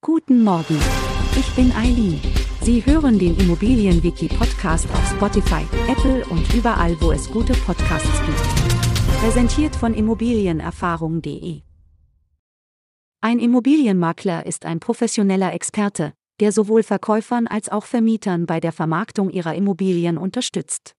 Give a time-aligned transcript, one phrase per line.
[0.00, 0.78] Guten Morgen.
[1.36, 2.20] Ich bin Eileen.
[2.62, 9.20] Sie hören den Immobilienwiki Podcast auf Spotify, Apple und überall, wo es gute Podcasts gibt.
[9.20, 11.62] Präsentiert von immobilienerfahrung.de.
[13.20, 19.30] Ein Immobilienmakler ist ein professioneller Experte, der sowohl Verkäufern als auch Vermietern bei der Vermarktung
[19.30, 20.92] ihrer Immobilien unterstützt.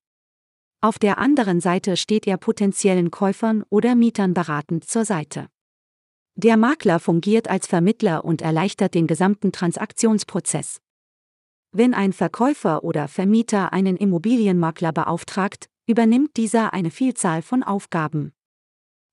[0.81, 5.47] Auf der anderen Seite steht er potenziellen Käufern oder Mietern beratend zur Seite.
[6.41, 10.79] Der Makler fungiert als Vermittler und erleichtert den gesamten Transaktionsprozess.
[11.73, 18.31] Wenn ein Verkäufer oder Vermieter einen Immobilienmakler beauftragt, übernimmt dieser eine Vielzahl von Aufgaben.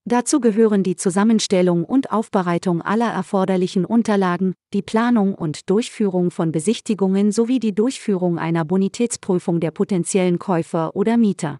[0.05, 7.33] Dazu gehören die Zusammenstellung und Aufbereitung aller erforderlichen Unterlagen, die Planung und Durchführung von Besichtigungen
[7.33, 11.59] sowie die Durchführung einer Bonitätsprüfung der potenziellen Käufer oder Mieter.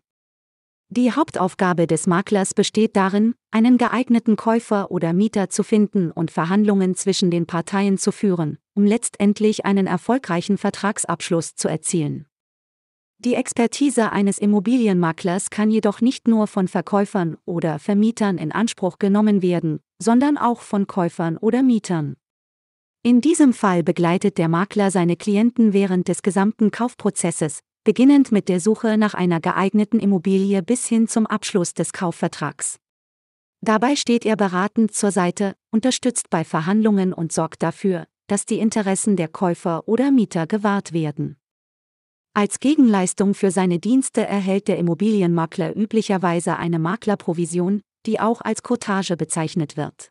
[0.89, 6.95] Die Hauptaufgabe des Maklers besteht darin, einen geeigneten Käufer oder Mieter zu finden und Verhandlungen
[6.95, 12.27] zwischen den Parteien zu führen, um letztendlich einen erfolgreichen Vertragsabschluss zu erzielen.
[13.19, 19.43] Die Expertise eines Immobilienmaklers kann jedoch nicht nur von Verkäufern oder Vermietern in Anspruch genommen
[19.43, 22.15] werden, sondern auch von Käufern oder Mietern.
[23.03, 28.59] In diesem Fall begleitet der Makler seine Klienten während des gesamten Kaufprozesses, beginnend mit der
[28.59, 32.81] Suche nach einer geeigneten Immobilie bis hin zum Abschluss des Kaufvertrags.
[33.61, 39.15] Dabei steht er beratend zur Seite, unterstützt bei Verhandlungen und sorgt dafür, dass die Interessen
[39.15, 41.37] der Käufer oder Mieter gewahrt werden.
[42.35, 49.17] Als Gegenleistung für seine Dienste erhält der Immobilienmakler üblicherweise eine Maklerprovision, die auch als Cottage
[49.17, 50.11] bezeichnet wird.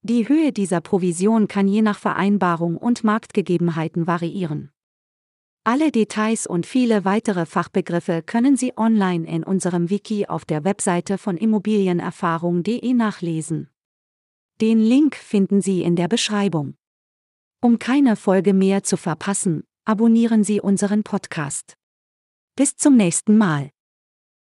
[0.00, 4.70] Die Höhe dieser Provision kann je nach Vereinbarung und Marktgegebenheiten variieren.
[5.68, 11.18] Alle Details und viele weitere Fachbegriffe können Sie online in unserem Wiki auf der Webseite
[11.18, 13.68] von immobilienerfahrung.de nachlesen.
[14.60, 16.76] Den Link finden Sie in der Beschreibung.
[17.60, 21.76] Um keine Folge mehr zu verpassen, abonnieren Sie unseren Podcast.
[22.54, 23.72] Bis zum nächsten Mal.